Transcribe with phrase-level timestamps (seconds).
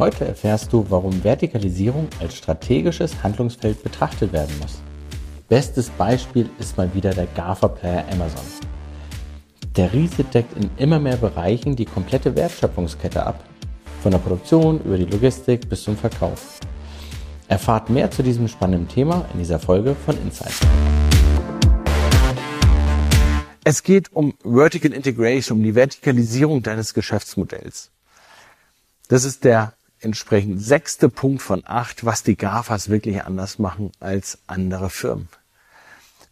[0.00, 4.80] Heute erfährst du, warum Vertikalisierung als strategisches Handlungsfeld betrachtet werden muss.
[5.50, 8.46] Bestes Beispiel ist mal wieder der GAFA-Player Amazon.
[9.76, 13.44] Der Riese deckt in immer mehr Bereichen die komplette Wertschöpfungskette ab,
[14.02, 16.60] von der Produktion über die Logistik bis zum Verkauf.
[17.48, 20.54] Erfahrt mehr zu diesem spannenden Thema in dieser Folge von Insight.
[23.64, 27.90] Es geht um Vertical Integration, um die Vertikalisierung deines Geschäftsmodells.
[29.08, 34.38] Das ist der entsprechend sechste Punkt von acht, was die GAFAs wirklich anders machen als
[34.46, 35.28] andere Firmen.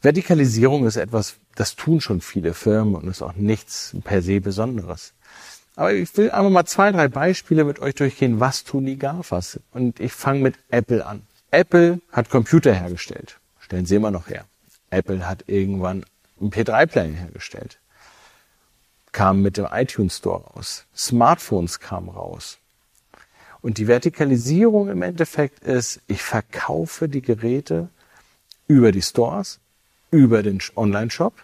[0.00, 5.12] Vertikalisierung ist etwas, das tun schon viele Firmen und ist auch nichts per se Besonderes.
[5.74, 9.60] Aber ich will einfach mal zwei, drei Beispiele mit euch durchgehen, was tun die GAFAs.
[9.72, 11.22] Und ich fange mit Apple an.
[11.50, 13.38] Apple hat Computer hergestellt.
[13.60, 14.44] Stellen sie immer noch her.
[14.90, 16.04] Apple hat irgendwann
[16.40, 17.78] einen P3-Player hergestellt.
[19.12, 20.84] Kam mit dem iTunes Store raus.
[20.96, 22.58] Smartphones kamen raus.
[23.60, 27.88] Und die Vertikalisierung im Endeffekt ist, ich verkaufe die Geräte
[28.68, 29.58] über die Stores,
[30.10, 31.34] über den Online-Shop.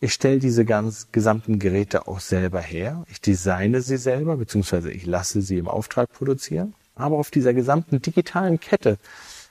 [0.00, 3.04] Ich stelle diese ganz gesamten Geräte auch selber her.
[3.10, 6.74] Ich designe sie selber, beziehungsweise ich lasse sie im Auftrag produzieren.
[6.94, 8.98] Aber auf dieser gesamten digitalen Kette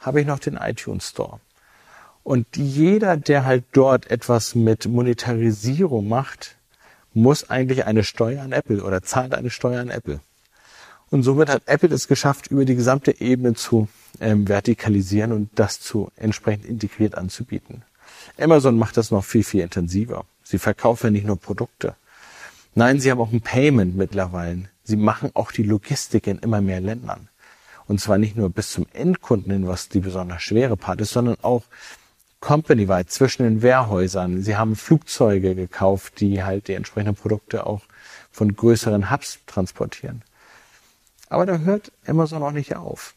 [0.00, 1.38] habe ich noch den iTunes Store.
[2.24, 6.56] Und jeder, der halt dort etwas mit Monetarisierung macht,
[7.14, 10.20] muss eigentlich eine Steuer an Apple oder zahlt eine Steuer an Apple.
[11.12, 13.86] Und somit hat Apple es geschafft, über die gesamte Ebene zu
[14.18, 17.82] ähm, vertikalisieren und das zu entsprechend integriert anzubieten.
[18.38, 20.24] Amazon macht das noch viel, viel intensiver.
[20.42, 21.96] Sie verkaufen ja nicht nur Produkte.
[22.74, 24.70] Nein, sie haben auch ein Payment mittlerweile.
[24.84, 27.28] Sie machen auch die Logistik in immer mehr Ländern.
[27.86, 31.36] Und zwar nicht nur bis zum Endkunden hin, was die besonders schwere Part ist, sondern
[31.42, 31.64] auch
[32.40, 34.42] company-weit zwischen den Wehrhäusern.
[34.42, 37.82] Sie haben Flugzeuge gekauft, die halt die entsprechenden Produkte auch
[38.30, 40.22] von größeren Hubs transportieren.
[41.32, 43.14] Aber da hört Amazon auch nicht auf.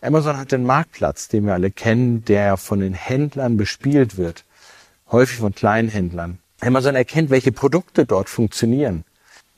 [0.00, 4.46] Amazon hat den Marktplatz, den wir alle kennen, der von den Händlern bespielt wird.
[5.12, 6.38] Häufig von kleinen Händlern.
[6.60, 9.04] Amazon erkennt, welche Produkte dort funktionieren.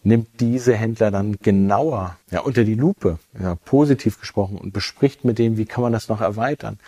[0.03, 5.39] Nimmt diese Händler dann genauer ja, unter die Lupe, ja, positiv gesprochen, und bespricht mit
[5.39, 6.81] dem, wie kann man das noch erweitern.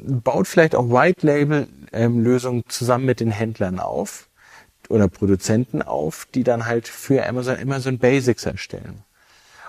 [0.00, 4.28] Baut vielleicht auch White-Label-Lösungen ähm, zusammen mit den Händlern auf
[4.88, 9.04] oder Produzenten auf, die dann halt für Amazon Amazon Basics erstellen.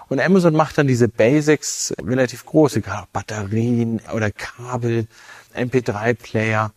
[0.09, 5.07] Und Amazon macht dann diese Basics relativ groß, egal Batterien oder Kabel,
[5.55, 6.71] MP3-Player.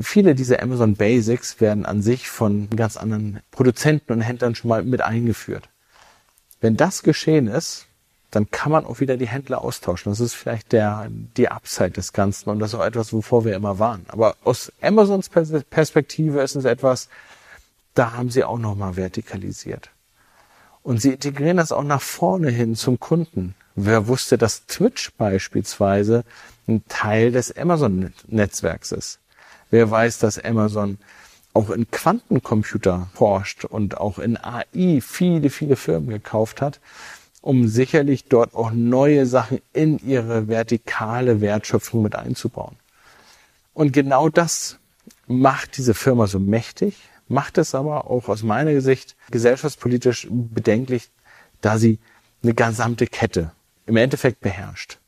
[0.00, 4.82] Viele dieser Amazon Basics werden an sich von ganz anderen Produzenten und Händlern schon mal
[4.82, 5.68] mit eingeführt.
[6.60, 7.86] Wenn das geschehen ist,
[8.34, 10.10] dann kann man auch wieder die Händler austauschen.
[10.10, 13.54] Das ist vielleicht der, die Upside des Ganzen und das ist auch etwas, wovor wir
[13.54, 14.04] immer waren.
[14.08, 17.08] Aber aus Amazons Perspektive ist es etwas,
[17.94, 19.90] da haben sie auch nochmal vertikalisiert.
[20.84, 23.54] Und sie integrieren das auch nach vorne hin zum Kunden.
[23.74, 26.24] Wer wusste, dass Twitch beispielsweise
[26.68, 29.18] ein Teil des Amazon-Netzwerks ist?
[29.70, 30.98] Wer weiß, dass Amazon
[31.54, 36.80] auch in Quantencomputer forscht und auch in AI viele, viele Firmen gekauft hat,
[37.40, 42.76] um sicherlich dort auch neue Sachen in ihre vertikale Wertschöpfung mit einzubauen.
[43.72, 44.78] Und genau das
[45.26, 46.96] macht diese Firma so mächtig,
[47.28, 51.10] macht es aber auch aus meiner Sicht gesellschaftspolitisch bedenklich,
[51.60, 51.98] da sie
[52.42, 53.52] eine gesamte Kette
[53.86, 54.98] im Endeffekt beherrscht.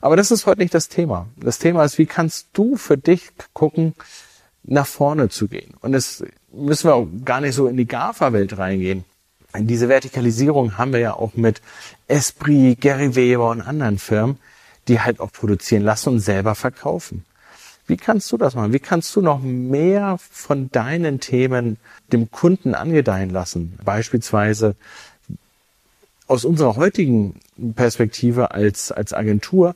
[0.00, 1.28] Aber das ist heute nicht das Thema.
[1.36, 3.94] Das Thema ist, wie kannst du für dich gucken,
[4.62, 5.74] nach vorne zu gehen?
[5.80, 9.04] Und das müssen wir auch gar nicht so in die GAFA-Welt reingehen.
[9.54, 11.62] In diese Vertikalisierung haben wir ja auch mit
[12.06, 14.38] Esprit, Gary Weber und anderen Firmen,
[14.88, 17.24] die halt auch produzieren lassen und selber verkaufen.
[17.88, 18.74] Wie kannst du das machen?
[18.74, 21.78] Wie kannst du noch mehr von deinen Themen
[22.12, 23.78] dem Kunden angedeihen lassen?
[23.82, 24.76] Beispielsweise
[26.26, 27.40] aus unserer heutigen
[27.74, 29.74] Perspektive als, als Agentur,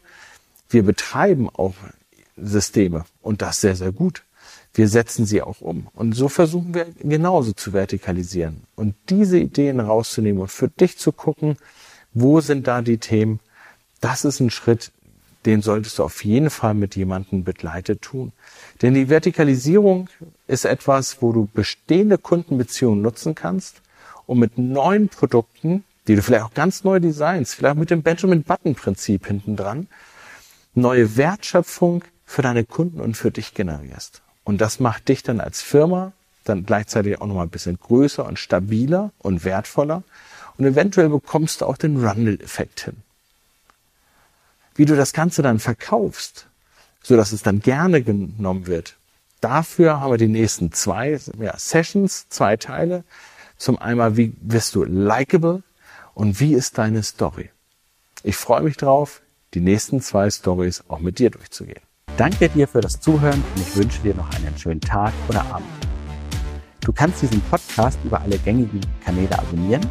[0.69, 1.75] wir betreiben auch
[2.37, 4.23] Systeme und das sehr, sehr gut.
[4.75, 5.89] Wir setzen sie auch um.
[5.95, 11.13] Und so versuchen wir genauso zu vertikalisieren und diese Ideen rauszunehmen und für dich zu
[11.13, 11.57] gucken,
[12.13, 13.41] wo sind da die Themen.
[14.01, 14.93] Das ist ein Schritt,
[15.47, 18.33] den solltest du auf jeden Fall mit jemandem begleitet tun.
[18.81, 20.09] Denn die Vertikalisierung
[20.47, 23.83] ist etwas, wo du bestehende Kundenbeziehungen nutzen kannst,
[24.27, 28.43] um mit neuen Produkten, die du vielleicht auch ganz neu designst, vielleicht mit dem Benjamin
[28.43, 29.89] Button Prinzip hinten dran,
[30.75, 34.23] neue Wertschöpfung für deine Kunden und für dich generierst.
[34.45, 36.13] Und das macht dich dann als Firma
[36.45, 40.03] dann gleichzeitig auch nochmal ein bisschen größer und stabiler und wertvoller.
[40.59, 42.97] Und eventuell bekommst du auch den Rundle-Effekt hin
[44.75, 46.47] wie du das Ganze dann verkaufst,
[47.03, 48.97] so dass es dann gerne genommen wird.
[49.41, 53.05] Dafür haben wir die nächsten zwei ja, Sessions, zwei Teile.
[53.57, 55.63] Zum einmal, wie wirst du likable
[56.15, 57.51] und wie ist deine Story?
[58.23, 59.21] Ich freue mich drauf,
[59.55, 61.83] die nächsten zwei Stories auch mit dir durchzugehen.
[62.17, 65.67] Danke dir für das Zuhören und ich wünsche dir noch einen schönen Tag oder Abend.
[66.81, 69.89] Du kannst diesen Podcast über alle gängigen Kanäle abonnieren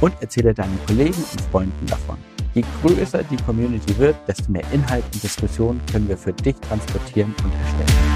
[0.00, 2.27] und erzähle deinen Kollegen und Freunden davon.
[2.54, 7.34] Je größer die Community wird, desto mehr Inhalt und Diskussion können wir für dich transportieren
[7.44, 8.07] und erstellen.